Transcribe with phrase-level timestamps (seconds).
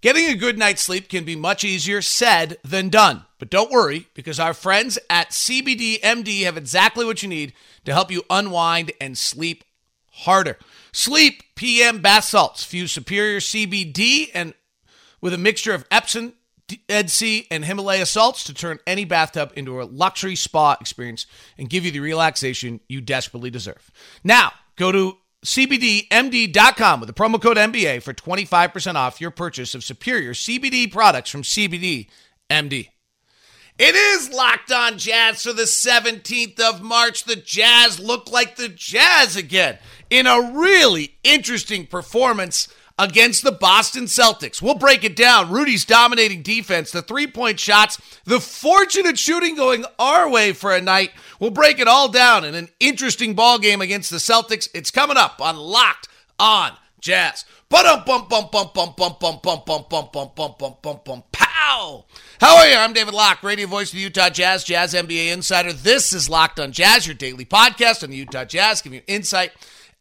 [0.00, 3.24] Getting a good night's sleep can be much easier said than done.
[3.38, 7.52] But don't worry, because our friends at CBD MD have exactly what you need
[7.84, 9.64] to help you unwind and sleep
[10.10, 10.58] harder.
[10.92, 14.54] Sleep PM bath salts fuse superior CBD and
[15.20, 16.34] with a mixture of Epsom,
[16.88, 21.26] Dead Sea, and Himalaya salts to turn any bathtub into a luxury spa experience
[21.58, 23.90] and give you the relaxation you desperately deserve.
[24.24, 25.16] Now, go to
[25.46, 31.30] CBDMD.com with the promo code MBA for 25% off your purchase of superior CBD products
[31.30, 32.08] from CBD
[32.50, 32.88] MD.
[33.78, 37.22] It is locked on Jazz for the 17th of March.
[37.22, 39.78] The Jazz look like the Jazz again
[40.10, 42.66] in a really interesting performance
[42.98, 44.62] against the Boston Celtics.
[44.62, 45.50] We'll break it down.
[45.50, 50.80] Rudy's dominating defense, the three point shots, the fortunate shooting going our way for a
[50.80, 51.10] night.
[51.38, 54.68] We'll break it all down in an interesting ball game against the Celtics.
[54.74, 57.44] It's coming up on Locked on Jazz.
[57.68, 62.04] Bum bum bum bum bum bum bum bum bum bum bum bum bum bum pow.
[62.40, 62.76] How are you?
[62.76, 65.72] I'm David Locke, radio voice of the Utah Jazz, Jazz NBA insider.
[65.72, 69.50] This is Locked on Jazz, your daily podcast on the Utah Jazz, giving you insight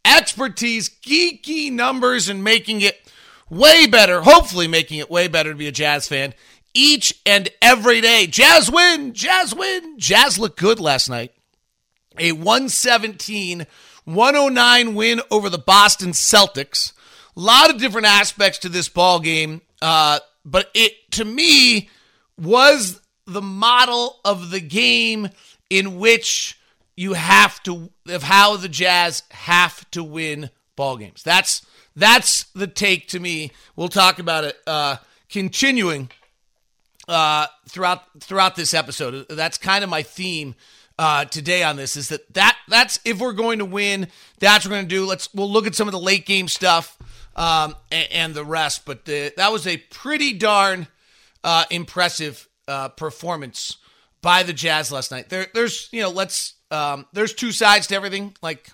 [0.06, 3.12] expertise, geeky numbers, and making it
[3.50, 6.34] way better, hopefully making it way better to be a Jazz fan
[6.74, 8.28] each and every day.
[8.28, 9.98] Jazz win, Jazz win.
[9.98, 11.32] Jazz looked good last night.
[12.20, 13.66] A 117
[14.06, 16.94] 109 win over the Boston Celtics.
[17.36, 21.90] A lot of different aspects to this ball game, uh, but it to me
[22.38, 25.30] was the model of the game
[25.70, 26.60] in which
[26.96, 31.24] you have to of how the Jazz have to win ball games.
[31.24, 31.66] That's
[31.96, 33.52] that's the take to me.
[33.76, 34.98] We'll talk about it uh,
[35.30, 36.10] continuing
[37.08, 39.28] uh, throughout throughout this episode.
[39.30, 40.56] That's kind of my theme
[40.98, 41.96] uh, today on this.
[41.96, 44.08] Is that that that's if we're going to win,
[44.40, 45.06] that's what we're going to do.
[45.06, 46.98] Let's we'll look at some of the late game stuff
[47.36, 48.86] um, and, and, the rest.
[48.86, 50.88] But the, that was a pretty darn
[51.44, 53.78] uh, impressive uh, performance
[54.22, 55.30] by the Jazz last night.
[55.30, 58.36] There, there's you know let's um, there's two sides to everything.
[58.42, 58.70] Like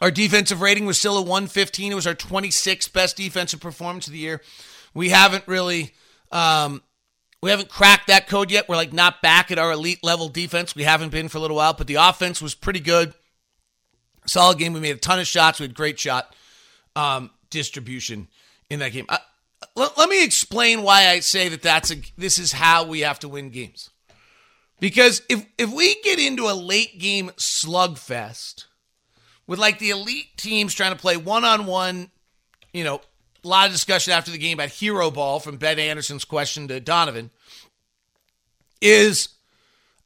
[0.00, 1.92] our defensive rating was still a 115.
[1.92, 4.42] It was our 26th best defensive performance of the year.
[4.94, 5.92] We haven't really
[6.32, 6.82] um,
[7.42, 8.68] we haven't cracked that code yet.
[8.68, 10.74] We're like not back at our elite level defense.
[10.74, 13.14] We haven't been for a little while, but the offense was pretty good.
[14.26, 14.72] Solid game.
[14.72, 15.60] We made a ton of shots.
[15.60, 16.34] We had great shot
[16.96, 18.28] um, distribution
[18.68, 19.06] in that game.
[19.08, 19.18] Uh,
[19.76, 23.20] let, let me explain why I say that that's a, this is how we have
[23.20, 23.90] to win games.
[24.78, 28.66] Because if if we get into a late game slugfest
[29.46, 32.10] with like the elite teams trying to play one on one,
[32.72, 33.00] you know,
[33.42, 36.80] a lot of discussion after the game about hero ball from Ben Anderson's question to
[36.80, 37.30] Donovan
[38.82, 39.30] is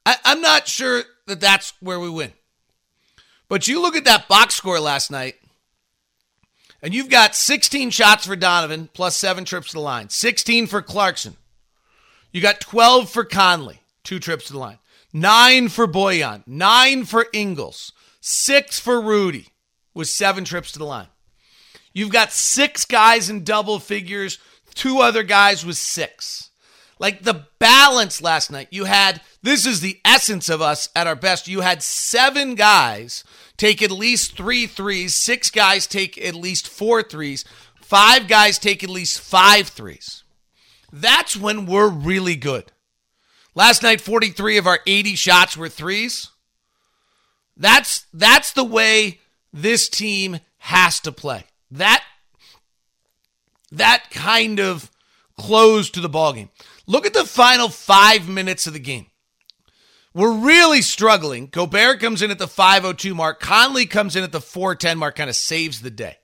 [0.05, 2.31] I, I'm not sure that that's where we win.
[3.49, 5.35] But you look at that box score last night,
[6.81, 10.81] and you've got 16 shots for Donovan plus seven trips to the line, 16 for
[10.81, 11.35] Clarkson.
[12.31, 14.79] You got 12 for Conley two trips to the line.
[15.13, 17.91] Nine for Bojan, nine for Ingles,
[18.21, 19.47] six for Rudy
[19.93, 21.07] with seven trips to the line.
[21.93, 24.39] You've got six guys in double figures,
[24.73, 26.49] two other guys with six.
[26.99, 31.15] Like the balance last night, you had this is the essence of us at our
[31.15, 31.47] best.
[31.47, 33.23] You had seven guys
[33.57, 37.43] take at least three threes, six guys take at least four threes,
[37.81, 40.23] five guys take at least five threes.
[40.93, 42.71] That's when we're really good.
[43.53, 46.29] Last night, 43 of our 80 shots were threes.
[47.57, 49.19] That's that's the way
[49.51, 51.43] this team has to play.
[51.69, 52.03] That
[53.71, 54.89] that kind of
[55.37, 56.49] close to the ball game.
[56.87, 59.07] Look at the final five minutes of the game.
[60.13, 61.47] We're really struggling.
[61.47, 63.39] Gobert comes in at the 502 mark.
[63.39, 66.17] Conley comes in at the 410 mark, kind of saves the day.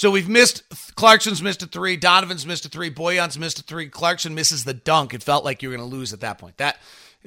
[0.00, 0.62] So we've missed
[0.94, 4.72] Clarkson's missed a three, Donovan's missed a three, Bojan's missed a three, Clarkson misses the
[4.72, 5.12] dunk.
[5.12, 6.56] It felt like you were going to lose at that point.
[6.56, 6.78] That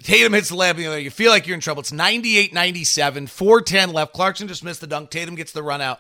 [0.02, 1.82] Tatum hits the layup, you, know, you feel like you're in trouble.
[1.82, 4.14] It's 98-97, 410 left.
[4.14, 5.12] Clarkson just missed the dunk.
[5.12, 6.00] Tatum gets the run out.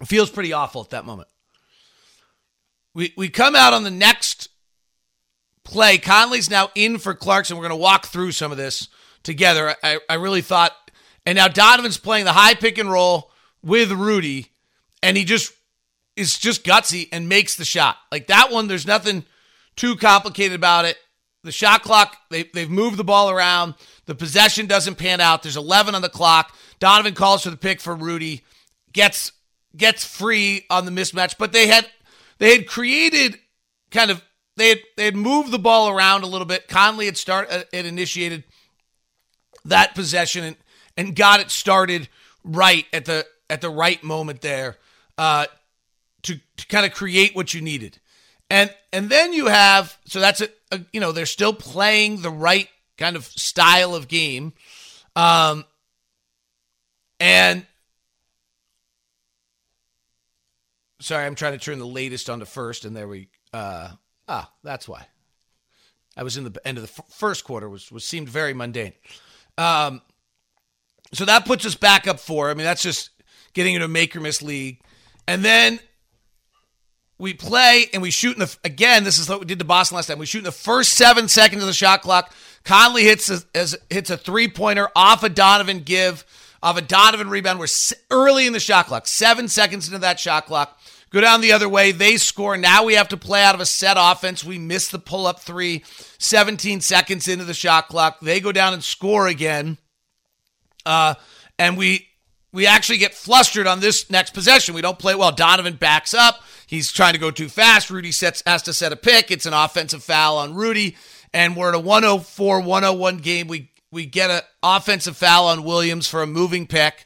[0.00, 1.28] It feels pretty awful at that moment.
[2.92, 4.48] We we come out on the next
[5.62, 5.96] play.
[5.96, 7.56] Conley's now in for Clarkson.
[7.56, 8.88] We're going to walk through some of this
[9.22, 9.76] together.
[9.80, 10.72] I, I really thought,
[11.24, 13.30] and now Donovan's playing the high pick and roll
[13.62, 14.51] with Rudy
[15.02, 15.52] and he just
[16.16, 17.96] is just gutsy and makes the shot.
[18.10, 19.24] Like that one, there's nothing
[19.76, 20.96] too complicated about it.
[21.44, 23.74] The shot clock, they, they've moved the ball around.
[24.06, 25.42] The possession doesn't pan out.
[25.42, 26.54] There's 11 on the clock.
[26.78, 28.42] Donovan calls for the pick for Rudy,
[28.92, 29.32] gets
[29.76, 31.88] gets free on the mismatch, but they had
[32.38, 33.38] they had created
[33.90, 34.22] kind of
[34.56, 36.68] they had they had moved the ball around a little bit.
[36.68, 38.44] Conley had start uh, had initiated
[39.64, 40.56] that possession and
[40.96, 42.08] and got it started
[42.44, 44.76] right at the at the right moment there
[45.18, 45.46] uh,
[46.22, 47.98] to, to kind of create what you needed.
[48.50, 52.30] And and then you have so that's a, a you know they're still playing the
[52.30, 52.68] right
[52.98, 54.52] kind of style of game,
[55.16, 55.64] um,
[57.18, 57.64] and
[61.00, 63.88] sorry, I'm trying to turn the latest on the first, and there we uh,
[64.28, 65.06] ah that's why
[66.16, 68.92] I was in the end of the f- first quarter was was seemed very mundane.
[69.56, 70.02] Um,
[71.12, 72.50] so that puts us back up four.
[72.50, 73.10] I mean that's just
[73.54, 74.80] getting into a make or miss league,
[75.26, 75.80] and then
[77.18, 79.04] we play and we shoot in the again.
[79.04, 80.18] This is what we did to Boston last time.
[80.18, 82.34] We shoot in the first seven seconds of the shot clock.
[82.64, 86.24] Conley hits a, as, hits a three pointer off a Donovan give,
[86.62, 87.58] off a Donovan rebound.
[87.58, 87.66] We're
[88.10, 90.78] early in the shot clock, seven seconds into that shot clock.
[91.10, 91.92] Go down the other way.
[91.92, 92.56] They score.
[92.56, 94.42] Now we have to play out of a set offense.
[94.42, 95.84] We miss the pull up three,
[96.18, 98.20] 17 seconds into the shot clock.
[98.20, 99.76] They go down and score again.
[100.86, 101.14] Uh,
[101.58, 102.08] and we
[102.52, 104.74] we actually get flustered on this next possession.
[104.74, 105.32] We don't play well.
[105.32, 106.42] Donovan backs up.
[106.66, 107.90] He's trying to go too fast.
[107.90, 109.30] Rudy sets has to set a pick.
[109.30, 110.96] It's an offensive foul on Rudy,
[111.32, 113.48] and we're at a 104-101 game.
[113.48, 117.04] We we get an offensive foul on Williams for a moving pick.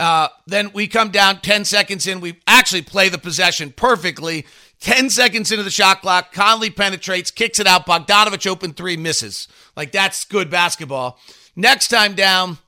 [0.00, 2.20] Uh, then we come down 10 seconds in.
[2.20, 4.44] We actually play the possession perfectly.
[4.80, 7.86] 10 seconds into the shot clock, Conley penetrates, kicks it out.
[7.86, 9.48] Bogdanovich open three, misses.
[9.76, 11.18] Like that's good basketball.
[11.56, 12.58] Next time down,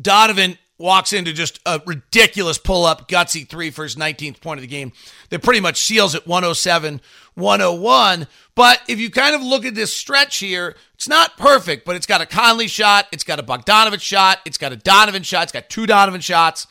[0.00, 4.62] Donovan walks into just a ridiculous pull up, gutsy three for his 19th point of
[4.62, 4.92] the game
[5.30, 7.00] that pretty much seals it 107
[7.34, 8.26] 101.
[8.54, 12.04] But if you kind of look at this stretch here, it's not perfect, but it's
[12.04, 15.52] got a Conley shot, it's got a Bogdanovich shot, it's got a Donovan shot, it's
[15.52, 16.66] got two Donovan shots.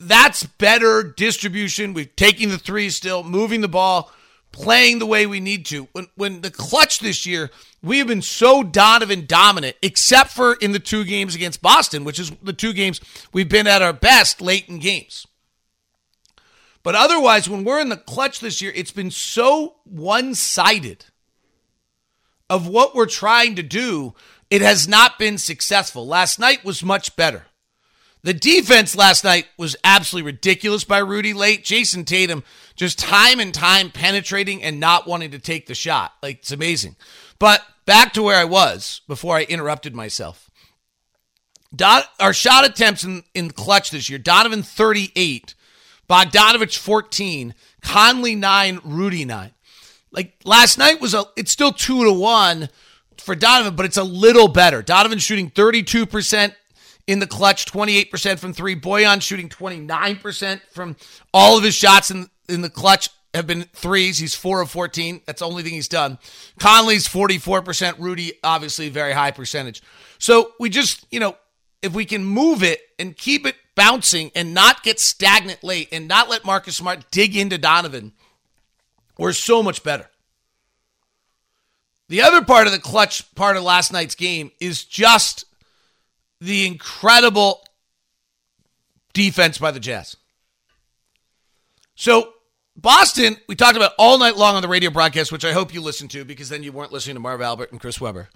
[0.00, 1.92] That's better distribution.
[1.92, 4.10] We're taking the three still, moving the ball,
[4.52, 5.88] playing the way we need to.
[5.92, 7.50] When, when the clutch this year,
[7.82, 12.18] we have been so Donovan dominant, except for in the two games against Boston, which
[12.18, 13.00] is the two games
[13.32, 15.26] we've been at our best late in games.
[16.82, 21.06] But otherwise, when we're in the clutch this year, it's been so one sided
[22.48, 24.14] of what we're trying to do.
[24.50, 26.06] It has not been successful.
[26.06, 27.44] Last night was much better.
[28.22, 31.64] The defense last night was absolutely ridiculous by Rudy late.
[31.64, 32.44] Jayson Tatum
[32.80, 36.14] just time and time penetrating and not wanting to take the shot.
[36.22, 36.96] Like, it's amazing.
[37.38, 40.50] But back to where I was before I interrupted myself.
[41.76, 45.54] Don, our shot attempts in, in clutch this year Donovan 38,
[46.08, 49.50] Bogdanovich 14, Conley 9, Rudy 9.
[50.10, 52.70] Like last night was a, it's still 2 to 1
[53.18, 54.80] for Donovan, but it's a little better.
[54.80, 56.54] Donovan shooting 32%
[57.06, 58.74] in the clutch, 28% from three.
[58.74, 60.96] Bojan shooting 29% from
[61.34, 64.18] all of his shots in, in the clutch have been threes.
[64.18, 65.22] He's four of 14.
[65.24, 66.18] That's the only thing he's done.
[66.58, 67.98] Conley's 44%.
[67.98, 69.82] Rudy, obviously, very high percentage.
[70.18, 71.36] So we just, you know,
[71.82, 76.08] if we can move it and keep it bouncing and not get stagnant late and
[76.08, 78.12] not let Marcus Smart dig into Donovan,
[79.16, 80.08] we're so much better.
[82.08, 85.44] The other part of the clutch part of last night's game is just
[86.40, 87.64] the incredible
[89.12, 90.16] defense by the Jazz.
[91.94, 92.32] So
[92.80, 95.82] Boston, we talked about all night long on the radio broadcast, which I hope you
[95.82, 98.28] listened to because then you weren't listening to Marv Albert and Chris Webber.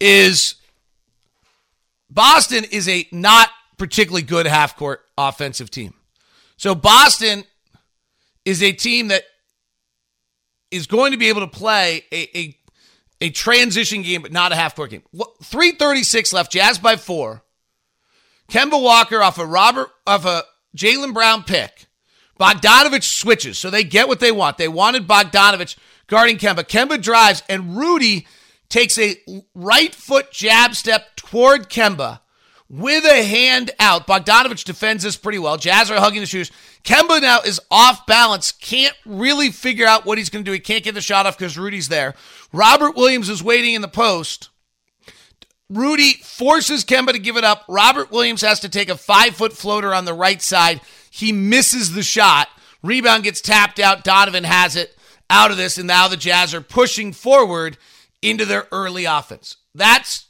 [0.00, 0.54] Is
[2.08, 5.92] Boston is a not particularly good half court offensive team.
[6.56, 7.44] So Boston
[8.46, 9.24] is a team that
[10.70, 12.58] is going to be able to play a, a,
[13.20, 15.02] a transition game, but not a half court game.
[15.42, 17.42] 336 left, Jazz by four.
[18.48, 21.88] Kemba Walker off a Robert off a Jaylen Brown pick
[22.40, 24.56] Bogdanovich switches, so they get what they want.
[24.56, 26.64] They wanted Bogdanovich guarding Kemba.
[26.64, 28.26] Kemba drives, and Rudy
[28.70, 29.16] takes a
[29.54, 32.20] right foot jab step toward Kemba
[32.70, 34.06] with a hand out.
[34.06, 35.58] Bogdanovich defends this pretty well.
[35.58, 36.50] Jazz are hugging the shoes.
[36.82, 40.54] Kemba now is off balance, can't really figure out what he's going to do.
[40.54, 42.14] He can't get the shot off because Rudy's there.
[42.54, 44.48] Robert Williams is waiting in the post.
[45.68, 47.64] Rudy forces Kemba to give it up.
[47.68, 50.80] Robert Williams has to take a five foot floater on the right side.
[51.10, 52.48] He misses the shot.
[52.82, 54.04] Rebound gets tapped out.
[54.04, 54.96] Donovan has it
[55.28, 57.76] out of this, and now the Jazz are pushing forward
[58.22, 59.56] into their early offense.
[59.74, 60.26] That's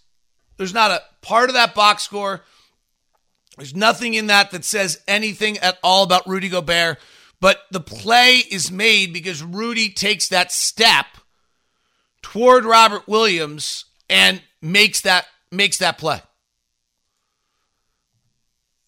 [0.56, 2.42] there's not a part of that box score.
[3.56, 6.98] There's nothing in that that says anything at all about Rudy Gobert,
[7.40, 11.06] but the play is made because Rudy takes that step
[12.22, 16.20] toward Robert Williams and makes that makes that play.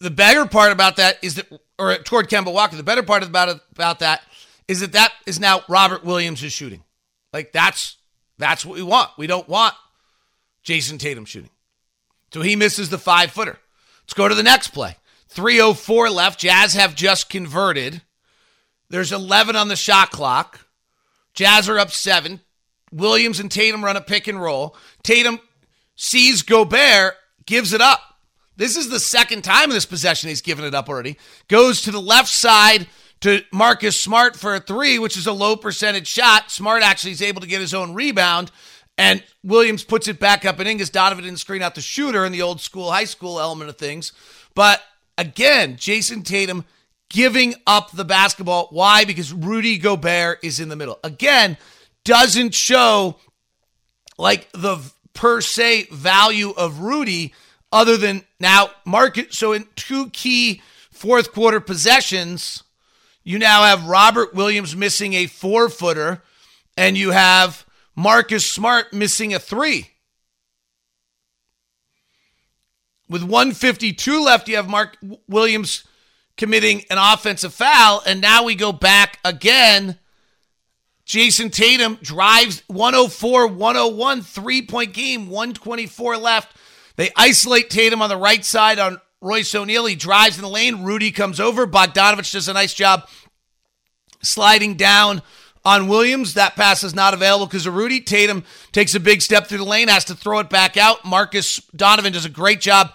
[0.00, 1.46] The better part about that is that
[1.82, 2.76] or toward Kemba Walker.
[2.76, 4.22] The better part about it, about that
[4.68, 6.84] is that that is now Robert Williams is shooting.
[7.32, 7.96] Like that's
[8.38, 9.10] that's what we want.
[9.18, 9.74] We don't want
[10.62, 11.50] Jayson Tatum shooting.
[12.32, 13.58] So he misses the five footer.
[14.04, 14.96] Let's go to the next play.
[15.28, 16.40] 304 left.
[16.40, 18.02] Jazz have just converted.
[18.90, 20.66] There's 11 on the shot clock.
[21.34, 22.40] Jazz are up seven.
[22.92, 24.76] Williams and Tatum run a pick and roll.
[25.02, 25.40] Tatum
[25.96, 27.14] sees Gobert,
[27.46, 28.00] gives it up.
[28.56, 31.18] This is the second time in this possession he's given it up already.
[31.49, 32.87] Goes to the left side
[33.21, 36.50] to Marcus Smart for a three, which is a low percentage shot.
[36.50, 38.50] Smart actually is able to get his own rebound.
[38.99, 42.26] And Williams puts it back up and in because Donovan didn't screen out the shooter
[42.26, 44.12] in the old school, high school element of things.
[44.54, 44.82] But
[45.16, 46.64] again, Jayson Tatum
[47.09, 48.68] giving up the basketball.
[48.71, 49.04] Why?
[49.04, 50.99] Because Rudy Gobert is in the middle.
[51.02, 51.56] Again,
[52.04, 53.16] doesn't show
[54.18, 54.78] like the
[55.14, 57.35] per se value of Rudy
[57.72, 59.34] other than now market.
[59.34, 62.62] So in two key fourth quarter possessions,
[63.24, 66.22] you now have Robert Williams missing a four footer
[66.76, 67.64] and you have
[67.96, 69.88] Marcus Smart missing a three.
[73.08, 74.96] With 152 left, you have Mark
[75.28, 75.84] Williams
[76.36, 78.02] committing an offensive foul.
[78.06, 79.98] And now we go back again.
[81.04, 86.56] Jayson Tatum drives 104 101, three point game, 124 left.
[86.96, 89.87] They isolate Tatum on the right side on Royce O'Neale.
[89.87, 90.82] He drives in the lane.
[90.82, 91.66] Rudy comes over.
[91.66, 93.08] Bogdanovich does a nice job
[94.22, 95.22] sliding down
[95.64, 96.34] on Williams.
[96.34, 98.00] That pass is not available because of Rudy.
[98.00, 101.04] Tatum takes a big step through the lane, has to throw it back out.
[101.04, 102.94] Marcus Donovan does a great job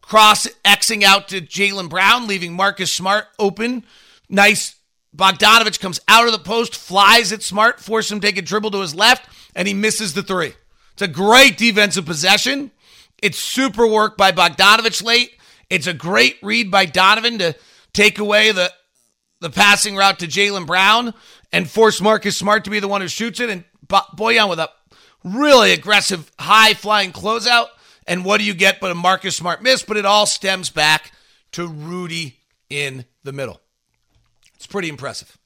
[0.00, 3.84] cross Xing out to Jaylen Brown, leaving Marcus Smart open.
[4.28, 4.76] Nice.
[5.16, 8.72] Bogdanovich comes out of the post, flies at Smart, force him to take a dribble
[8.72, 10.54] to his left, and he misses the three.
[10.92, 12.72] It's a great defensive possession.
[13.24, 15.30] It's super work by Bogdanovich late.
[15.70, 17.56] It's a great read by Donovan to
[17.94, 18.70] take away the
[19.40, 21.14] the passing route to Jaylen Brown
[21.50, 23.48] and force Marcus Smart to be the one who shoots it.
[23.48, 24.68] And Bojan with a
[25.24, 27.68] really aggressive, high flying closeout.
[28.06, 29.82] And what do you get but a Marcus Smart miss?
[29.82, 31.10] But it all stems back
[31.52, 33.62] to Rudy in the middle.
[34.56, 35.38] It's pretty impressive.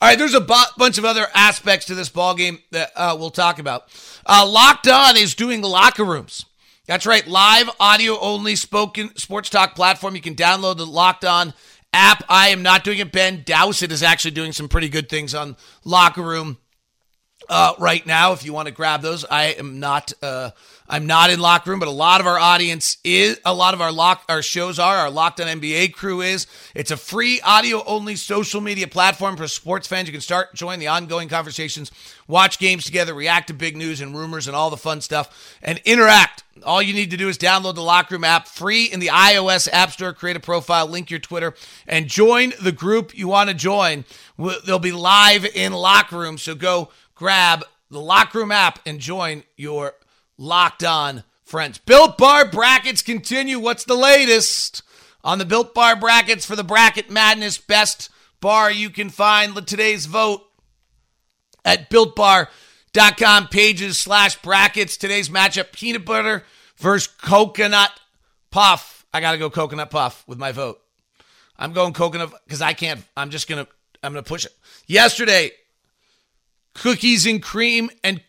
[0.00, 3.14] All right, there's a b- bunch of other aspects to this ball game that uh,
[3.18, 3.84] we'll talk about.
[4.24, 6.46] Uh, Locked On is doing locker rooms.
[6.88, 10.14] That's right, live audio only spoken sports talk platform.
[10.14, 11.52] You can download the Locked On
[11.92, 12.24] app.
[12.30, 13.12] I am not doing it.
[13.12, 16.56] Ben Dowsett is actually doing some pretty good things on locker room
[17.50, 18.32] uh, right now.
[18.32, 20.14] If you want to grab those, I am not.
[20.22, 20.52] Uh,
[20.90, 23.38] I'm not in locker room, but a lot of our audience is.
[23.44, 24.96] A lot of our lock our shows are.
[24.96, 26.46] Our Locked On NBA crew is.
[26.74, 30.08] It's a free audio only social media platform for sports fans.
[30.08, 31.92] You can start join the ongoing conversations,
[32.26, 35.78] watch games together, react to big news and rumors and all the fun stuff, and
[35.84, 36.44] interact.
[36.64, 39.68] All you need to do is download the Locker Room app free in the iOS
[39.70, 41.54] App Store, create a profile, link your Twitter,
[41.86, 44.06] and join the group you want to join.
[44.64, 49.44] They'll be live in Locker Room, so go grab the Locker Room app and join
[49.56, 49.94] your
[50.38, 51.78] Locked On friends.
[51.78, 53.58] Built Bar brackets continue.
[53.58, 54.82] What's the latest
[55.24, 58.08] on the Built Bar brackets for the Bracket Madness best
[58.40, 59.66] bar you can find?
[59.66, 60.42] Today's vote
[61.64, 64.96] at builtbar.com pages slash brackets.
[64.96, 66.44] Today's matchup peanut butter
[66.76, 67.90] versus coconut
[68.50, 69.04] puff.
[69.12, 70.80] I got to go coconut puff with my vote.
[71.58, 73.02] I'm going coconut because I can't.
[73.16, 73.70] I'm just going to,
[74.02, 74.52] I'm going to push it.
[74.86, 75.50] Yesterday,
[76.74, 78.20] cookies and cream and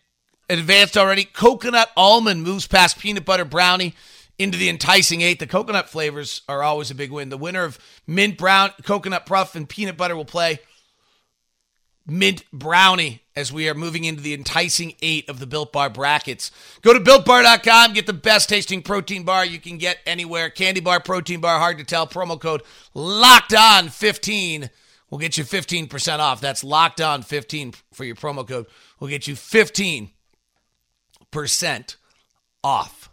[0.49, 1.23] advanced already.
[1.23, 3.93] Coconut almond moves past peanut butter brownie
[4.37, 5.39] into the enticing eight.
[5.39, 7.29] The coconut flavors are always a big win.
[7.29, 7.77] The winner of
[8.07, 10.59] mint brown, coconut puff, and peanut butter will play
[12.07, 16.51] mint brownie as we are moving into the enticing eight of the Built Bar brackets.
[16.81, 20.49] Go to builtbar.com, get the best tasting protein bar you can get anywhere.
[20.49, 22.07] Candy bar, protein bar, hard to tell.
[22.07, 22.63] Promo code
[22.93, 24.69] locked on 15
[25.09, 26.41] will get you 15% off.
[26.41, 28.67] That's locked on 15 for your promo code.
[28.99, 30.11] We'll get you 15
[31.31, 31.95] percent
[32.63, 33.09] off.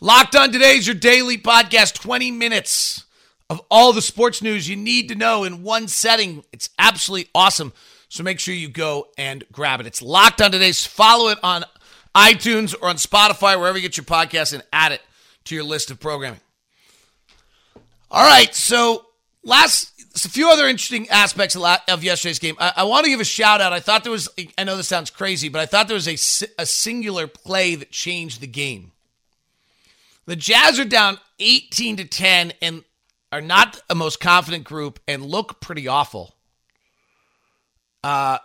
[0.00, 3.04] Locked on today is your daily podcast, 20 minutes
[3.48, 6.42] of all the sports news you need to know in one setting.
[6.52, 7.72] It's absolutely awesome.
[8.08, 9.86] So make sure you go and grab it.
[9.86, 10.84] It's locked on today's.
[10.84, 11.64] Follow it on
[12.14, 15.00] iTunes or on Spotify, wherever you get your podcast, and add it
[15.44, 16.40] to your list of programming.
[18.10, 18.54] All right.
[18.54, 19.06] So
[19.44, 22.56] last a few other interesting aspects of yesterday's game.
[22.58, 23.72] I, I, want to give a shout out.
[23.72, 24.28] I thought there was,
[24.58, 27.90] I know this sounds crazy, but I thought there was a, a singular play that
[27.90, 28.92] changed the game.
[30.26, 32.84] The Jazz are down 18 to 10 and
[33.32, 36.34] are not a most confident group and look pretty awful.
[38.04, 38.38] Uh,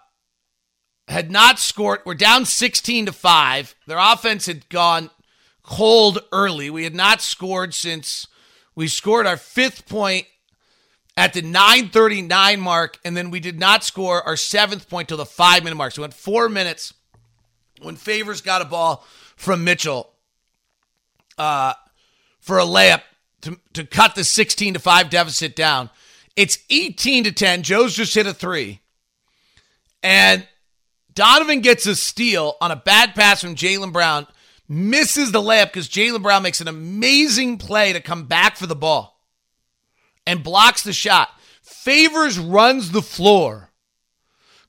[1.08, 2.00] had not scored.
[2.06, 3.76] We're down 16 to 5.
[3.86, 5.10] Their offense had gone
[5.64, 6.70] cold early.
[6.70, 8.28] We had not scored since
[8.76, 10.28] we scored our fifth point
[11.18, 15.26] at the 939 mark, and then we did not score our seventh point till the
[15.26, 15.92] five minute mark.
[15.92, 16.94] So we went four minutes
[17.82, 19.04] when Favors got a ball
[19.36, 20.14] from Mitchell
[21.40, 21.74] uh,
[22.40, 23.02] for a layup
[23.42, 25.90] to, to cut the 16 to 5 deficit down.
[26.36, 27.64] It's 18 to 10.
[27.64, 28.82] Joe's just hit a three.
[30.04, 30.48] And
[31.16, 34.28] Donovan gets a steal on a bad pass from Jaylen Brown,
[34.70, 38.76] misses the layup because Jaylen Brown makes an amazing play to come back for the
[38.76, 39.17] ball
[40.28, 41.30] and blocks the shot.
[41.64, 43.72] Favors runs the floor,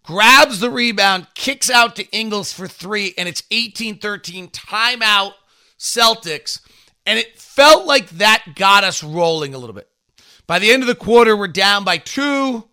[0.05, 5.33] grabs the rebound, kicks out to Ingles for three, and it's 18 13 timeout
[5.79, 6.61] Celtics.
[7.05, 9.88] And it felt like that got us rolling a little bit.
[10.47, 12.69] By the end of the quarter, we're down by two,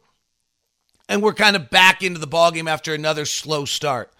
[1.09, 4.13] and we're kind of back into the ballgame after another slow start.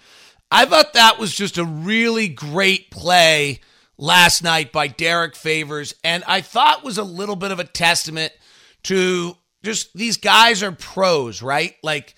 [0.50, 3.60] I thought that was just a really great play
[3.98, 8.34] last night by Derek Favors, and I thought was a little bit of a testament
[8.86, 11.76] to just these guys are pros, right?
[11.84, 12.16] Like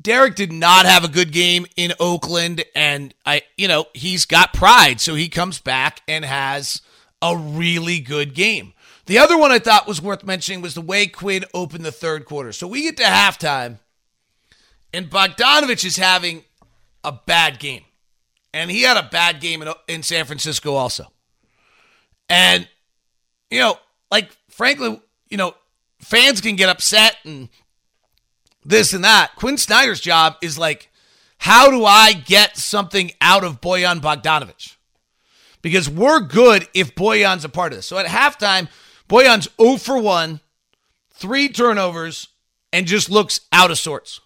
[0.00, 4.52] Derek did not have a good game in Oakland, and I, you know, he's got
[4.52, 6.80] pride, so he comes back and has
[7.20, 8.72] a really good game.
[9.06, 12.24] The other one I thought was worth mentioning was the way Quinn opened the third
[12.24, 12.52] quarter.
[12.52, 13.78] So we get to halftime,
[14.92, 16.44] and Bogdanovich is having
[17.02, 17.82] a bad game.
[18.52, 21.12] And he had a bad game in, in San Francisco also.
[22.28, 22.68] And,
[23.50, 23.78] you know,
[24.10, 25.54] like, frankly, you know,
[26.00, 27.48] fans can get upset and
[28.64, 29.32] this and that.
[29.36, 30.90] Quinn Snyder's job is like,
[31.38, 34.76] how do I get something out of Bojan Bogdanovich?
[35.62, 37.86] Because we're good if Bojan's a part of this.
[37.86, 38.68] So at halftime,
[39.08, 40.40] Bojan's 0 for 1,
[41.10, 42.28] three turnovers,
[42.72, 44.20] and just looks out of sorts.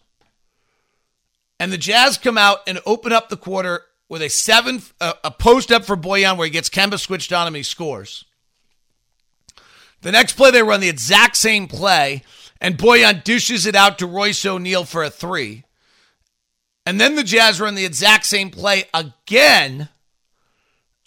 [1.59, 5.31] And the Jazz come out and open up the quarter with a seven, uh, a
[5.31, 8.25] post up for Bojan where he gets Kemba switched on him and he scores.
[10.03, 12.23] The next play, they run the exact same play,
[12.61, 15.65] and Bojan dishes it out to Royce O'Neale for a three.
[16.87, 19.89] And then the Jazz run the exact same play again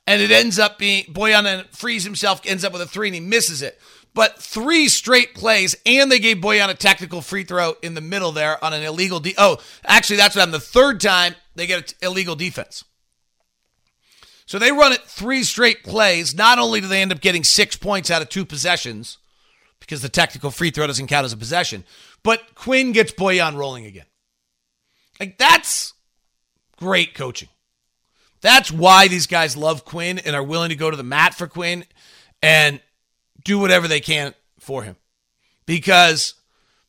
[0.06, 3.22] and it ends up being Bojan frees himself, ends up with a three, and he
[3.22, 3.80] misses it.
[4.14, 8.32] But three straight plays, and they gave Bojan a technical free throw in the middle
[8.32, 9.20] there on an illegal.
[9.20, 10.54] De- oh, actually, that's what happened.
[10.54, 12.84] The third time they get an illegal defense.
[14.46, 16.36] So they run it three straight plays.
[16.36, 19.18] Not only do they end up getting six points out of two possessions,
[19.80, 21.84] because the technical free throw doesn't count as a possession,
[22.24, 24.06] but Quinn gets Bojan rolling again.
[25.20, 25.94] Like that's
[26.78, 27.50] great coaching.
[28.42, 31.48] That's why these guys love Quinn and are willing to go to the mat for
[31.48, 31.86] Quinn
[32.42, 32.82] and
[33.44, 34.96] do whatever they can for him.
[35.66, 36.34] Because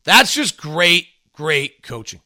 [0.02, 2.20] that's just great, great coaching.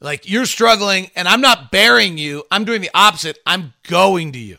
[0.00, 2.44] Like you're struggling, and I'm not bearing you.
[2.50, 3.38] I'm doing the opposite.
[3.46, 4.58] I'm going to you.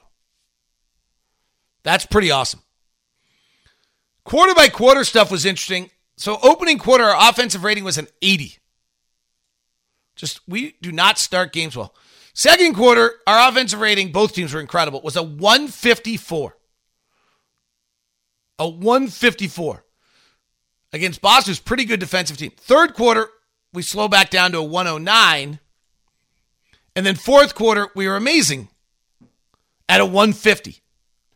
[1.84, 2.62] That's pretty awesome.
[4.24, 5.90] Quarter by quarter stuff was interesting.
[6.18, 8.58] So, opening quarter, our offensive rating was an 80.
[10.18, 11.94] Just, we do not start games well.
[12.34, 16.58] Second quarter, our offensive rating, both teams were incredible, was a 154.
[18.60, 19.86] A 154
[20.92, 22.52] against Boston's pretty good defensive team.
[22.58, 23.30] Third quarter,
[23.78, 25.60] we slow back down to a 109.
[26.96, 28.70] And then fourth quarter, we were amazing
[29.88, 30.82] at a 150,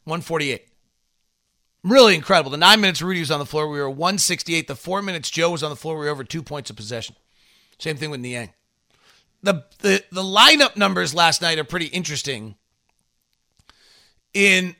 [0.05, 0.67] 148.
[1.83, 2.49] Really incredible.
[2.49, 4.67] The nine minutes Rudy was on the floor, we were 168.
[4.67, 7.15] The four minutes Joe was on the floor, we were over two points of possession.
[7.77, 8.49] Same thing with Niang
[9.43, 12.55] the, the the lineup numbers last night are pretty interesting.
[14.33, 14.75] In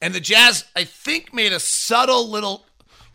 [0.00, 2.64] and the Jazz, I think, made a subtle little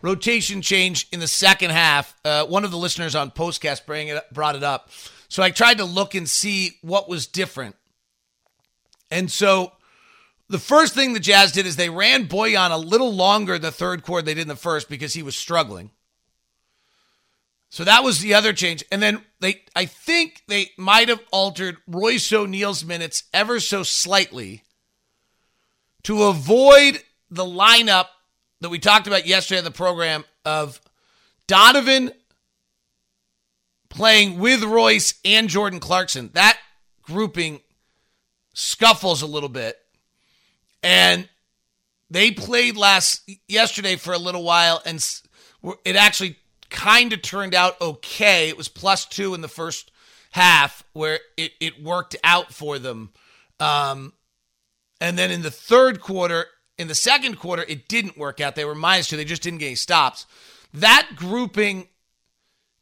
[0.01, 2.15] rotation change in the second half.
[2.23, 4.89] Uh, one of the listeners on Postcast bring it, brought it up,
[5.27, 7.75] so I tried to look and see what was different.
[9.11, 9.71] And so,
[10.49, 13.71] the first thing the Jazz did is they ran Bojan a little longer in the
[13.71, 15.91] third quarter they did in the first because he was struggling.
[17.69, 18.85] So that was the other change.
[18.91, 24.63] And then they I think they might have altered Royce O'Neale's minutes ever so slightly
[26.03, 28.05] to avoid the lineup
[28.65, 30.81] that we talked about yesterday in the program of
[31.45, 32.11] Donovan
[33.89, 36.31] playing with Royce and Jordan Clarkson.
[36.33, 36.57] That
[37.03, 37.59] grouping
[38.55, 39.77] scuffles a little bit.
[40.81, 41.29] And
[42.09, 44.97] they played last yesterday for a little while and
[45.85, 46.37] it actually
[46.71, 48.49] kind of turned out okay.
[48.49, 49.91] It was plus two in the first
[50.31, 53.11] half where it, it worked out for them.
[53.59, 54.13] Um,
[54.99, 58.55] and then in the third quarter, in the second quarter, it didn't work out.
[58.55, 59.17] They were minus two.
[59.17, 60.25] They just didn't get any stops.
[60.73, 61.87] That grouping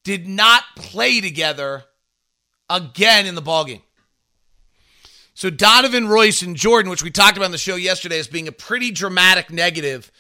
[0.04, 1.84] did not play together
[2.70, 3.82] again in the ballgame.
[5.36, 8.48] So Donovan Royce and Jordan, which we talked about on the show yesterday as being
[8.48, 10.12] a pretty dramatic negative,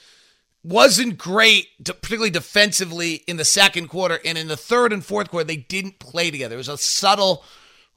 [0.63, 4.19] wasn't great, particularly defensively in the second quarter.
[4.25, 6.55] And in the third and fourth quarter, they didn't play together.
[6.55, 7.43] It was a subtle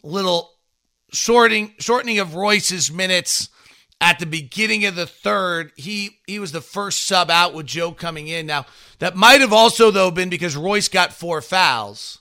[0.02, 0.52] little
[1.12, 3.48] shorting, shortening of Royce's minutes
[4.00, 5.72] at the beginning of the third.
[5.76, 8.46] He he was the first sub out with Joe coming in.
[8.46, 8.66] Now
[8.98, 12.18] that might have also though been because Royce got four fouls,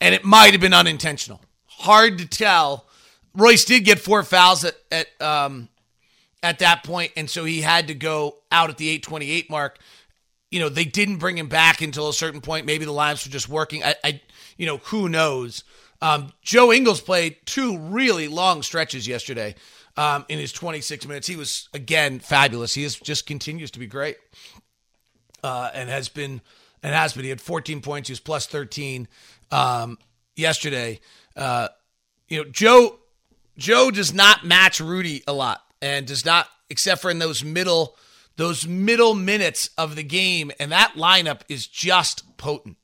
[0.00, 1.40] and it might have been unintentional.
[1.66, 2.86] hard to tell.
[3.34, 5.68] Royce did get four fouls at at um,
[6.42, 9.78] at that point, and so he had to go out at the 828 mark.
[10.50, 12.66] You know, they didn't bring him back until a certain point.
[12.66, 13.82] Maybe the lines were just working.
[13.82, 14.20] I, I
[14.58, 15.64] you know, who knows?
[16.02, 19.54] Um, Joe Ingles played two really long stretches yesterday
[19.96, 21.26] um, in his 26 minutes.
[21.26, 22.74] He was again fabulous.
[22.74, 24.16] He is just continues to be great,
[25.42, 26.40] uh, and has been
[26.82, 27.24] and has been.
[27.24, 28.08] He had 14 points.
[28.08, 29.08] He was plus 13
[29.50, 29.98] um,
[30.36, 31.00] yesterday.
[31.36, 31.68] Uh,
[32.28, 32.98] you know, Joe
[33.56, 37.96] Joe does not match Rudy a lot, and does not, except for in those middle
[38.36, 42.76] those middle minutes of the game, and that lineup is just potent.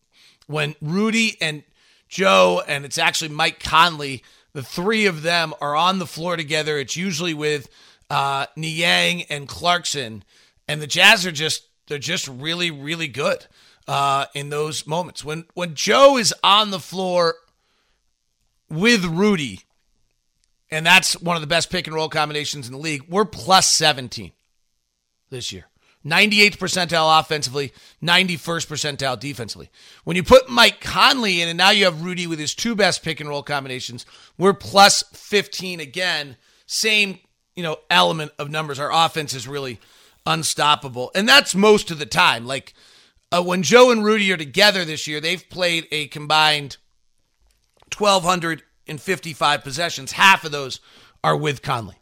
[0.47, 1.63] When Rudy and
[2.09, 4.23] Joe, and it's actually Mike Conley
[4.59, 6.79] the three of them are on the floor together.
[6.79, 7.69] It's usually with
[8.11, 10.25] uh, Niang and Clarkson,
[10.67, 13.47] and the Jazz are just they're just really really good
[13.87, 15.25] uh, in those moments.
[15.25, 17.37] When when Joe is on the floor
[18.69, 19.61] with Rudy,
[20.73, 23.05] and that's one of the best pick and roll combinations in the league.
[23.09, 24.33] We're plus seventeen
[25.31, 25.67] this year.
[26.09, 29.71] 98th percentile offensively, 91st percentile defensively.
[30.05, 33.03] When you put Mike Conley in, and now you have Rudy with his two best
[33.03, 36.37] pick and roll combinations, we're plus 15 again.
[36.67, 37.19] Same,
[37.57, 38.79] you know, element of numbers.
[38.79, 39.81] Our offense is really
[40.27, 42.47] unstoppable, and that's most of the time.
[42.47, 42.75] Like
[43.31, 46.77] uh, when Joe and Rudy are together this year, they've played a combined
[47.97, 50.13] 1,255 possessions.
[50.13, 50.81] Half of those
[51.25, 51.97] are with Conley.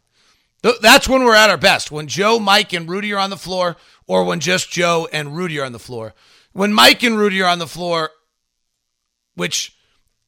[0.81, 1.91] That's when we're at our best.
[1.91, 3.77] When Joe, Mike, and Rudy are on the floor,
[4.07, 6.13] or when just Joe and Rudy are on the floor.
[6.53, 8.09] When Mike and Rudy are on the floor,
[9.35, 9.75] which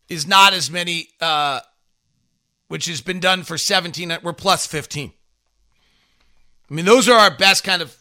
[0.08, 1.62] is not as many, uh,
[2.68, 5.12] which has been done for 17, we're plus 15.
[6.70, 7.96] I mean, those are our best kind of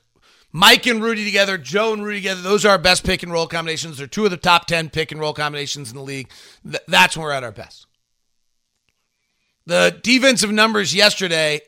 [0.53, 2.43] Mike and Rudy together, Joe and Rudy together.
[2.43, 3.99] Those are our best pick and roll combinations.
[3.99, 6.31] They're two of the top 10 pick and roll combinations in the league.
[6.65, 7.87] Th- that's when we're at our best.
[9.67, 11.61] The defensive numbers yesterday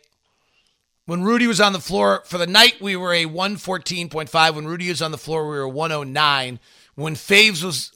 [1.10, 4.54] when Rudy was on the floor for the night, we were a 114.5.
[4.54, 6.60] When Rudy was on the floor, we were 109.
[6.94, 7.90] When Faves was,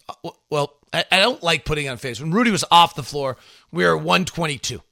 [0.50, 2.20] well, I, I don't like putting on Faves.
[2.20, 3.37] When Rudy was off the floor,
[3.70, 4.83] we were 122.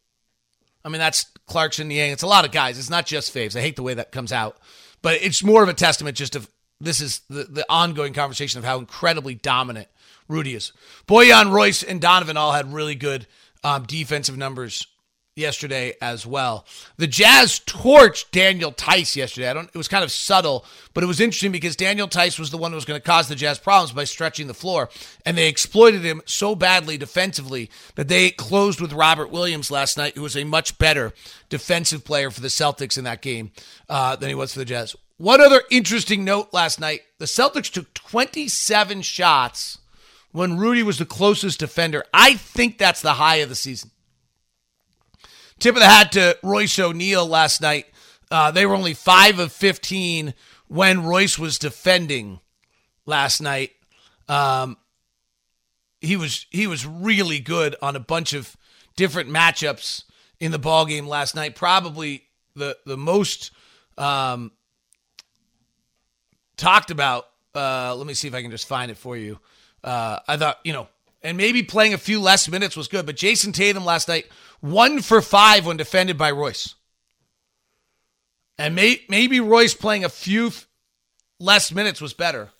[0.84, 2.12] I mean, that's Clarkson, Niang.
[2.12, 2.78] It's a lot of guys.
[2.78, 3.56] It's not just Faves.
[3.56, 4.56] I hate the way that comes out,
[5.02, 6.48] but it's more of a testament just of
[6.80, 9.88] this is the, the ongoing conversation of how incredibly dominant
[10.28, 10.70] Rudy is.
[11.08, 13.26] Bojan, Royce, and Donovan all had really good
[13.64, 14.86] um, defensive numbers
[15.34, 16.66] yesterday as well.
[16.98, 19.48] The Jazz torched Daniel Theis yesterday.
[19.48, 22.50] I don't it was kind of subtle, but it was interesting because Daniel Theis was
[22.50, 24.90] the one who was going to cause the Jazz problems by stretching the floor,
[25.24, 30.14] and they exploited him so badly defensively that they closed with Robert Williams last night,
[30.14, 31.12] who was a much better
[31.48, 33.52] defensive player for the Celtics in that game
[33.88, 34.94] uh, than he was for the Jazz.
[35.16, 39.78] One other interesting note last night: the Celtics took 27 shots
[40.32, 42.04] when Rudy was the closest defender.
[42.12, 43.90] I think that's the high of the season.
[45.62, 47.86] Tip of the hat to Royce O'Neale last night.
[48.32, 50.34] Uh, they were only 5 of 15
[50.66, 52.40] when Royce was defending
[53.06, 53.70] last night.
[54.28, 54.76] Um,
[56.00, 58.56] he was he was really good on a bunch of
[58.96, 60.02] different matchups
[60.40, 61.54] in the ball game last night.
[61.54, 62.24] Probably
[62.56, 63.52] the the most
[63.96, 64.50] um,
[66.56, 67.28] talked about.
[67.54, 69.38] Uh, let me see if I can just find it for you.
[69.84, 70.88] Uh, I thought you know,
[71.22, 74.26] and maybe playing a few less minutes was good, but Jayson Tatum last night
[74.62, 76.76] one for five when defended by Royce.
[78.56, 80.66] And may, maybe Royce playing a few f-
[81.38, 82.50] less minutes was better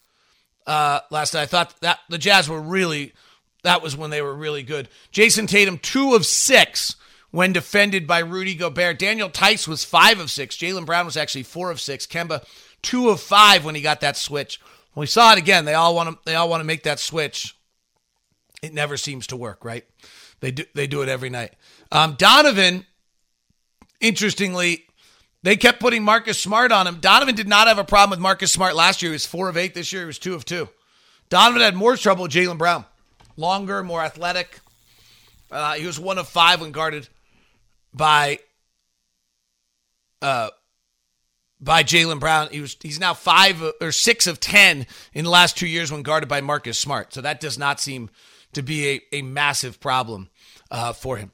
[0.67, 1.43] uh, last night.
[1.43, 3.13] I thought that the Jazz were really,
[3.63, 4.89] that was when they were really good.
[5.13, 6.97] Jayson Tatum, two of six
[7.31, 8.99] when defended by Rudy Gobert.
[8.99, 10.57] Daniel Theis was five of six.
[10.57, 12.07] Jaylen Brown was actually four of six.
[12.07, 12.45] Kemba,
[12.83, 14.61] two of five when he got that switch.
[14.95, 16.99] When we saw it again, they all want to they all want to make that
[16.99, 17.57] switch.
[18.61, 19.85] It never seems to work, right?
[20.41, 21.55] They do they do it every night.
[21.93, 22.87] Um, Donovan,
[24.01, 24.87] interestingly,
[25.43, 27.01] they kept putting Marcus Smart on him.
[27.01, 29.13] Donovan did not have a problem with Marcus Smart last year.
[29.13, 29.75] He was four of eight.
[29.75, 30.71] This year he was two of two.
[31.29, 32.87] Donovan had more trouble with Jaylen Brown.
[33.37, 34.61] Longer, more athletic.
[35.51, 37.09] Uh, he was one of five when guarded
[37.93, 38.39] by
[40.23, 40.49] uh,
[41.61, 42.49] by Jaylen Brown.
[42.51, 46.03] He was he's now five or six of ten in the last two years when
[46.03, 47.13] guarded by Marcus Smart.
[47.13, 48.09] So that does not seem
[48.55, 50.31] to be a, a massive problem
[50.71, 51.33] uh, for him.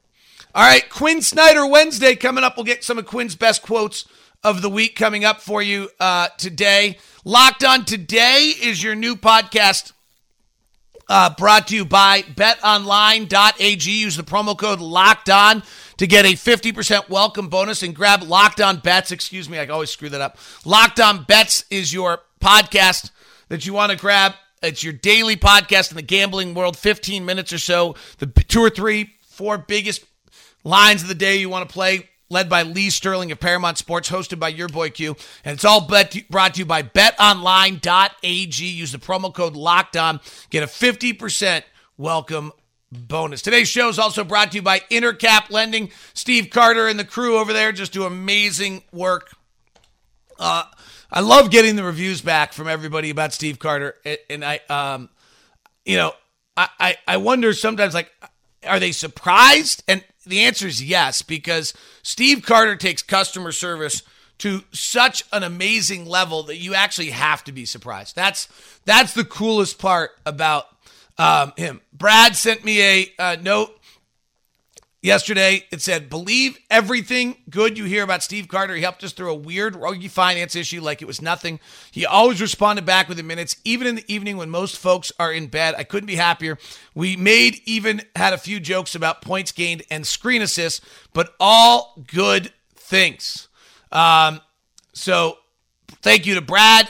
[0.55, 2.57] All right, Quinn Snyder Wednesday coming up.
[2.57, 4.05] We'll get some of Quinn's best quotes
[4.43, 6.97] of the week coming up for you uh, today.
[7.23, 9.91] Locked on today is your new podcast
[11.07, 13.91] uh, brought to you by betonline.ag.
[13.91, 15.61] Use the promo code locked on
[15.97, 19.11] to get a 50% welcome bonus and grab locked on bets.
[19.11, 20.39] Excuse me, I always screw that up.
[20.65, 23.11] Locked on bets is your podcast
[23.49, 24.33] that you want to grab.
[24.63, 28.71] It's your daily podcast in the gambling world, 15 minutes or so, the two or
[28.71, 30.03] three four biggest
[30.63, 34.09] lines of the day you want to play led by Lee Sterling of Paramount Sports,
[34.09, 35.15] hosted by your boy Q.
[35.43, 38.65] And it's all bet- brought to you by betonline.ag.
[38.65, 40.19] Use the promo code locked on,
[40.49, 41.63] get a 50%
[41.97, 42.51] welcome
[42.91, 43.41] bonus.
[43.41, 45.91] Today's show is also brought to you by Intercap Lending.
[46.13, 49.31] Steve Carter and the crew over there just do amazing work.
[50.39, 50.63] Uh,
[51.11, 53.95] I love getting the reviews back from everybody about Steve Carter,
[54.29, 55.09] and I, um,
[55.83, 56.13] you know,
[56.55, 58.11] I, I, I wonder sometimes like,
[58.65, 59.83] are they surprised?
[59.87, 64.03] And the answer is yes, because Steve Carter takes customer service
[64.39, 68.15] to such an amazing level that you actually have to be surprised.
[68.15, 68.47] That's
[68.85, 70.67] that's the coolest part about
[71.17, 71.81] um, him.
[71.93, 73.78] Brad sent me a uh, note
[75.01, 75.65] yesterday.
[75.71, 78.75] It said, "Believe everything good you hear about Steve Carter.
[78.75, 81.59] He helped us through a weird rugby finance issue like it was nothing.
[81.91, 85.47] He always responded back within minutes, even in the evening when most folks are in
[85.47, 85.75] bed.
[85.77, 86.57] I couldn't be happier.
[86.93, 90.81] We made even had a few jokes about points gained and screen assists,
[91.13, 93.47] but all good things.
[93.91, 94.41] Um,
[94.93, 95.37] so,
[96.01, 96.89] thank you to Brad.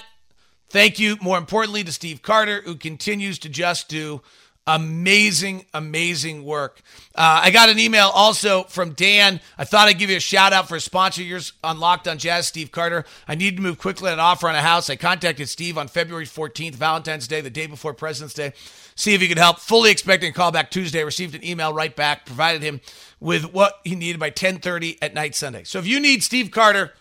[0.70, 4.22] Thank you, more importantly, to Steve Carter, who continues to just do
[4.68, 6.82] amazing, amazing work.
[7.16, 9.40] Uh, I got an email also from Dan.
[9.58, 12.18] I thought I'd give you a shout out for a sponsor yours on Locked on
[12.18, 13.06] Jazz, Steve Carter.
[13.28, 14.90] I need to move quickly on an offer on a house.
[14.90, 18.54] I contacted Steve on February 14th, Valentine's Day, the day before President's Day.
[18.96, 19.60] See if he could help.
[19.60, 21.04] Fully expecting a call back Tuesday.
[21.04, 22.26] Received an email right back.
[22.26, 22.82] Provided him
[23.20, 25.64] with what he needed by 10:30 at night Sunday.
[25.64, 26.94] So if you need Steve Carter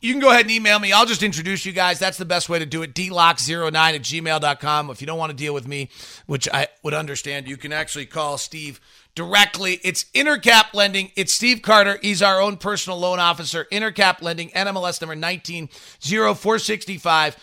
[0.00, 0.92] you can go ahead and email me.
[0.92, 1.98] I'll just introduce you guys.
[1.98, 2.94] That's the best way to do it.
[2.94, 4.90] dlock09 at gmail.com.
[4.90, 5.88] If you don't want to deal with me,
[6.26, 8.80] which I would understand, you can actually call Steve
[9.14, 9.80] directly.
[9.82, 11.10] It's Intercap Lending.
[11.16, 11.98] It's Steve Carter.
[12.00, 13.66] He's our own personal loan officer.
[13.72, 17.36] Intercap Lending, NMLS number 190465.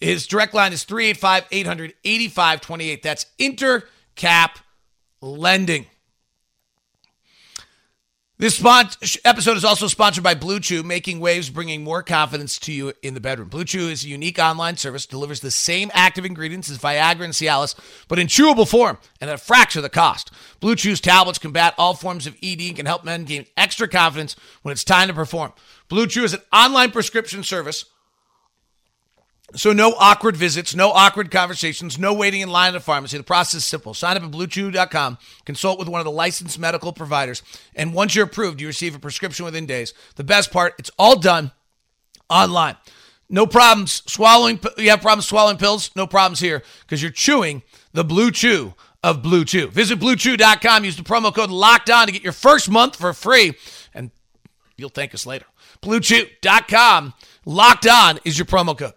[0.00, 3.02] His direct line is 385 800 8528.
[3.02, 4.56] That's Intercap
[5.20, 5.84] Lending.
[8.42, 12.72] This spot- episode is also sponsored by Blue Chew, making waves, bringing more confidence to
[12.72, 13.48] you in the bedroom.
[13.48, 17.32] Blue Chew is a unique online service, delivers the same active ingredients as Viagra and
[17.32, 17.76] Cialis,
[18.08, 20.32] but in chewable form and at a fraction of the cost.
[20.58, 24.34] Blue Chew's tablets combat all forms of ED and can help men gain extra confidence
[24.62, 25.52] when it's time to perform.
[25.86, 27.84] Blue Chew is an online prescription service
[29.54, 33.16] so no awkward visits, no awkward conversations, no waiting in line at a pharmacy.
[33.16, 33.92] The process is simple.
[33.94, 37.42] Sign up at bluechew.com, consult with one of the licensed medical providers,
[37.74, 39.92] and once you're approved, you receive a prescription within days.
[40.16, 41.52] The best part, it's all done
[42.30, 42.76] online.
[43.28, 45.90] No problems swallowing you have problems swallowing pills?
[45.96, 47.62] No problems here because you're chewing
[47.92, 49.68] the Blue Chew of Blue Chew.
[49.68, 53.54] Visit bluechew.com, use the promo code locked on to get your first month for free
[53.94, 54.10] and
[54.76, 55.46] you'll thank us later.
[55.80, 57.14] bluechew.com,
[57.46, 58.92] locked on is your promo code.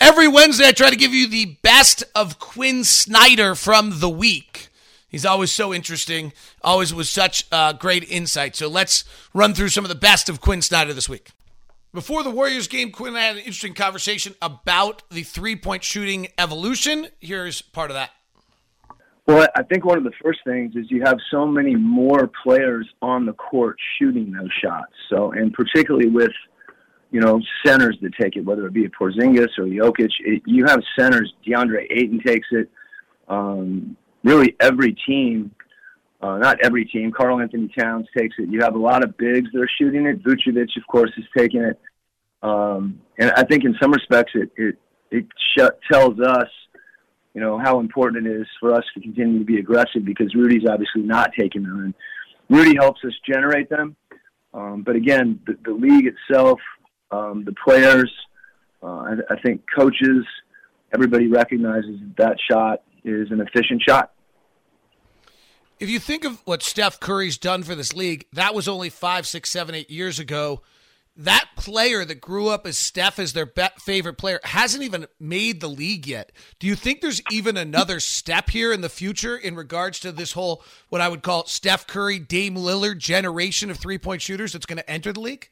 [0.00, 4.68] Every Wednesday, I try to give you the best of Quinn Snyder from the week.
[5.10, 6.32] He's always so interesting,
[6.62, 8.56] always with such uh, great insight.
[8.56, 11.32] So let's run through some of the best of Quinn Snyder this week.
[11.92, 15.84] Before the Warriors game, Quinn and I had an interesting conversation about the three point
[15.84, 17.08] shooting evolution.
[17.20, 18.10] Here's part of that.
[19.26, 22.88] Well, I think one of the first things is you have so many more players
[23.02, 24.92] on the court shooting those shots.
[25.10, 26.32] So, and particularly with
[27.10, 30.10] you know, centers that take it, whether it be a Porzingis or Jokic.
[30.20, 31.32] It, you have centers.
[31.46, 32.70] DeAndre Ayton takes it.
[33.28, 35.52] Um, really, every team,
[36.20, 37.12] uh, not every team.
[37.12, 38.48] Karl-Anthony Towns takes it.
[38.48, 40.22] You have a lot of bigs that are shooting it.
[40.22, 41.80] Vucevic, of course, is taking it.
[42.42, 44.78] Um, and I think in some respects, it it
[45.10, 45.26] it
[45.58, 46.48] sh- tells us,
[47.34, 50.66] you know, how important it is for us to continue to be aggressive because Rudy's
[50.68, 51.94] obviously not taking them, and
[52.48, 53.96] Rudy helps us generate them.
[54.54, 56.58] Um, but again, the, the league itself
[57.10, 58.10] um, the players,
[58.82, 60.24] uh, I, I think coaches,
[60.92, 64.12] everybody recognizes that shot is an efficient shot.
[65.78, 69.26] If you think of what Steph Curry's done for this league, that was only five,
[69.26, 70.60] six, seven, eight years ago.
[71.16, 75.68] That player that grew up as Steph as their favorite player hasn't even made the
[75.68, 76.32] league yet.
[76.58, 80.32] Do you think there's even another step here in the future in regards to this
[80.32, 84.66] whole, what I would call Steph Curry, Dame Lillard generation of three point shooters that's
[84.66, 85.48] going to enter the league?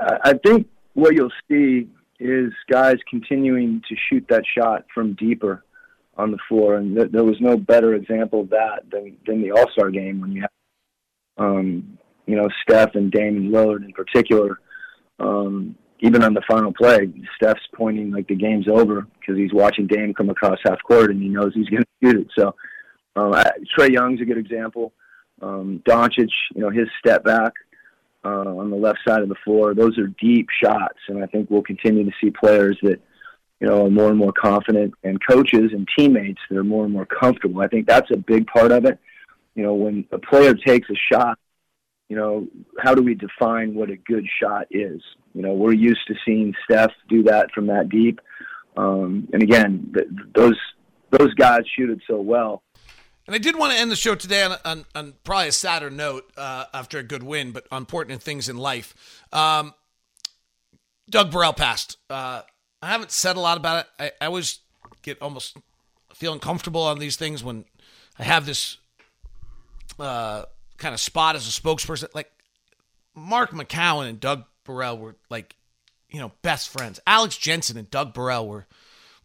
[0.00, 1.88] I think what you'll see
[2.18, 5.64] is guys continuing to shoot that shot from deeper
[6.16, 9.52] on the floor, and th- there was no better example of that than than the
[9.52, 10.50] All Star game when you have,
[11.38, 14.58] um, you know, Steph and Damian Lillard in particular.
[15.20, 19.86] Um, even on the final play, Steph's pointing like the game's over because he's watching
[19.86, 22.28] Dame come across half court and he knows he's going to shoot it.
[22.38, 22.54] So
[23.16, 23.32] um,
[23.76, 24.92] Trae Young's a good example.
[25.42, 27.52] Um, Doncic, you know, his step back
[28.24, 29.74] uh, on the left side of the floor.
[29.74, 33.00] Those are deep shots, and I think we'll continue to see players that
[33.60, 36.92] you know, are more and more confident, and coaches and teammates that are more and
[36.92, 37.60] more comfortable.
[37.60, 38.98] I think that's a big part of it.
[39.54, 41.38] You know, when a player takes a shot,
[42.08, 42.46] you know,
[42.78, 45.02] how do we define what a good shot is?
[45.34, 48.20] You know, we're used to seeing Steph do that from that deep,
[48.76, 50.58] um, and again, th- those
[51.10, 52.62] those guys shoot it so well.
[53.28, 55.90] And I did want to end the show today on, on, on probably a sadder
[55.90, 58.94] note uh, after a good win, but on important things in life.
[59.34, 59.74] Um,
[61.10, 61.98] Doug Burrell passed.
[62.08, 62.40] Uh,
[62.80, 64.12] I haven't said a lot about it.
[64.20, 64.60] I, I always
[65.02, 65.58] get almost
[66.14, 67.66] feeling comfortable on these things when
[68.18, 68.78] I have this
[70.00, 70.44] uh,
[70.78, 72.08] kind of spot as a spokesperson.
[72.14, 72.32] Like
[73.14, 75.54] Mark McKown and Doug Burrell were like,
[76.08, 76.98] you know, best friends.
[77.06, 78.66] Alex Jensen and Doug Burrell were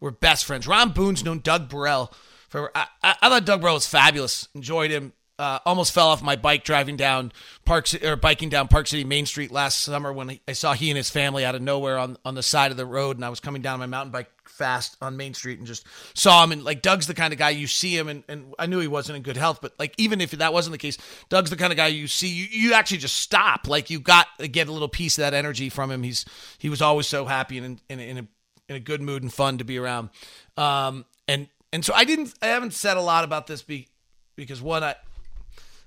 [0.01, 0.67] were best friends.
[0.67, 2.13] Ron Boone's known Doug Burrell
[2.53, 2.71] for.
[2.75, 4.47] I, I, I thought Doug Bro was fabulous.
[4.55, 5.11] Enjoyed him.
[5.39, 7.31] Uh, almost fell off my bike driving down
[7.65, 10.95] Park or biking down Park City Main Street last summer when I saw he and
[10.95, 13.39] his family out of nowhere on on the side of the road, and I was
[13.39, 16.51] coming down my mountain bike fast on Main Street and just saw him.
[16.51, 18.87] And like Doug's the kind of guy you see him, and, and I knew he
[18.87, 21.73] wasn't in good health, but like even if that wasn't the case, Doug's the kind
[21.73, 23.67] of guy you see you, you actually just stop.
[23.67, 26.03] Like you got to get a little piece of that energy from him.
[26.03, 26.25] He's
[26.59, 28.27] he was always so happy and in, in, in a
[28.69, 30.09] in a good mood and fun to be around.
[30.57, 33.87] Um, and and so I didn't I haven't said a lot about this be,
[34.35, 34.95] because one I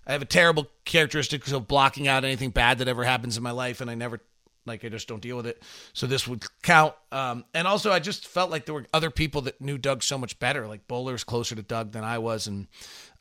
[0.07, 3.53] I have a terrible characteristic of blocking out anything bad that ever happens in my
[3.53, 4.20] life, and I never
[4.66, 5.62] like I just don't deal with it.
[5.92, 6.94] So this would count.
[7.11, 10.18] Um, and also, I just felt like there were other people that knew Doug so
[10.18, 10.66] much better.
[10.66, 12.66] Like Bowler's closer to Doug than I was, and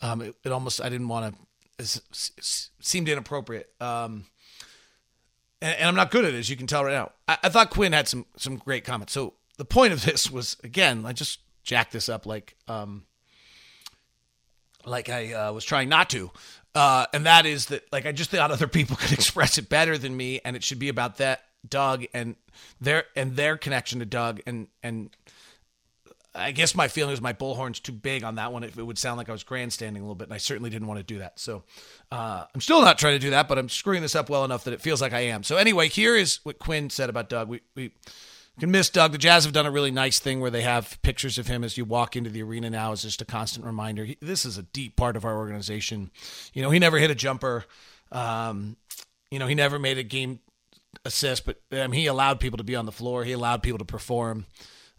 [0.01, 1.35] um, it, it, almost I didn't want
[1.79, 2.01] to.
[2.79, 3.69] Seemed inappropriate.
[3.81, 4.25] Um,
[5.61, 7.11] and, and, I'm not good at it, as you can tell right now.
[7.27, 9.13] I, I thought Quinn had some some great comments.
[9.13, 13.03] So the point of this was again, I just jacked this up like um,
[14.85, 16.31] like I uh, was trying not to.
[16.73, 19.97] Uh, and that is that like I just thought other people could express it better
[19.97, 22.35] than me, and it should be about that Doug and
[22.79, 25.09] their and their connection to Doug and and
[26.35, 28.63] I guess my feeling is my bullhorn's too big on that one.
[28.63, 30.87] It, it, would sound like I was grandstanding a little bit, and I certainly didn't
[30.87, 31.39] want to do that.
[31.39, 31.63] So
[32.11, 34.65] uh, I'm still not trying to do that, but I'm screwing this up well enough
[34.65, 35.43] that it feels like I am.
[35.43, 37.47] So anyway, here is what Quinn said about Doug.
[37.47, 37.91] We we
[38.59, 39.11] can miss Doug.
[39.11, 41.77] The Jazz have done a really nice thing where they have pictures of him as
[41.77, 44.05] you walk into the arena now as just a constant reminder.
[44.05, 46.11] He, this is a deep part of our organization.
[46.53, 47.65] You know, he never hit a jumper.
[48.11, 48.77] Um,
[49.29, 50.39] you know, he never made a game
[51.03, 53.23] assist, but um, he allowed people to be on the floor.
[53.23, 54.45] He allowed people to perform.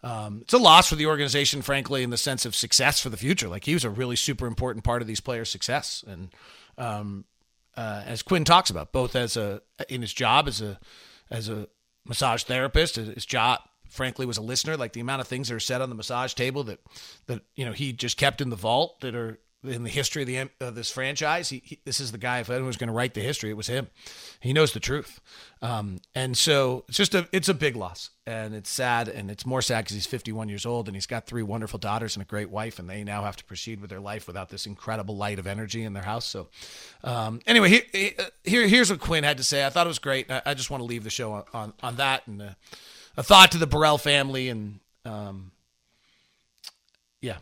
[0.02, 3.16] Um, it's a loss for the organization, frankly, in the sense of success for the
[3.16, 3.48] future.
[3.48, 6.28] Like he was a really super important part of these players' success, and
[6.76, 7.24] um,
[7.76, 10.78] uh, as Quinn talks about, both as a in his job as a
[11.30, 11.68] as a
[12.08, 12.96] massage therapist.
[12.96, 14.76] His job, frankly, was a listener.
[14.76, 16.80] Like the amount of things that are said on the massage table that
[17.26, 20.28] that you know he just kept in the vault that are in the history of
[20.28, 21.48] the this franchise.
[21.48, 22.40] He, he, this is the guy.
[22.40, 23.88] If anyone was going to write the history, it was him.
[24.40, 25.20] He knows the truth,
[25.62, 29.46] um, and so it's just a it's a big loss, and it's sad, and it's
[29.46, 32.26] more sad because he's 51 years old, and he's got three wonderful daughters and a
[32.26, 35.38] great wife, and they now have to proceed with their life without this incredible light
[35.38, 36.24] of energy in their house.
[36.24, 36.48] So,
[37.04, 38.12] um, anyway, here,
[38.44, 39.64] here here's what Quinn had to say.
[39.66, 40.30] I thought it was great.
[40.30, 42.50] I, I just want to leave the show on on, on that, and uh,
[43.16, 45.50] a thought to the Burrell family, and um,
[47.20, 47.38] yeah.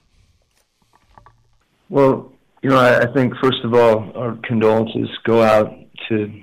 [1.94, 5.72] Well, you know, I, I think first of all, our condolences go out
[6.08, 6.42] to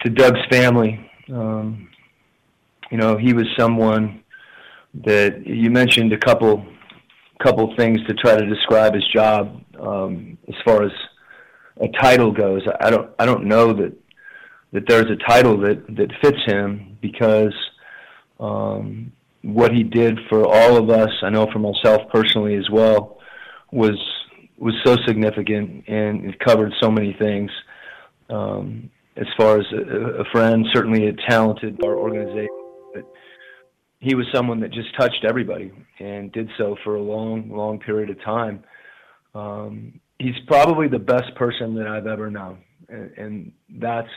[0.00, 1.10] to Doug's family.
[1.30, 1.90] Um,
[2.90, 4.24] you know, he was someone
[5.04, 6.64] that you mentioned a couple
[7.42, 10.92] couple things to try to describe his job um, as far as
[11.82, 12.62] a title goes.
[12.80, 13.92] I don't I don't know that
[14.72, 17.52] that there's a title that that fits him because
[18.40, 23.18] um, what he did for all of us, I know for myself personally as well,
[23.70, 23.98] was
[24.60, 27.50] was so significant and it covered so many things.
[28.28, 32.48] Um, as far as a, a, friend, certainly a talented our organization,
[32.94, 33.04] but
[33.98, 38.10] he was someone that just touched everybody and did so for a long, long period
[38.10, 38.62] of time.
[39.34, 44.08] Um, he's probably the best person that I've ever known, and, and that's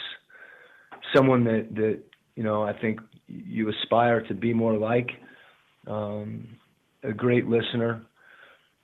[1.15, 1.99] someone that that
[2.35, 5.09] you know I think you aspire to be more like.
[5.87, 6.47] Um,
[7.03, 8.01] a great listener,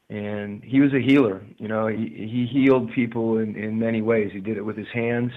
[0.09, 1.41] and he was a healer.
[1.57, 4.31] You know, he he healed people in in many ways.
[4.33, 5.31] He did it with his hands.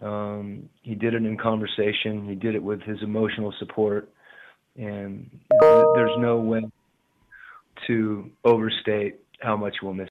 [0.00, 2.28] Um, he did it in conversation.
[2.28, 4.08] He did it with his emotional support,
[4.76, 5.30] and
[5.60, 6.62] there's no way
[7.86, 10.00] to overstate how much we'll miss.